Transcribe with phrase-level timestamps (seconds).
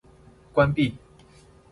[0.55, 0.97] 關閉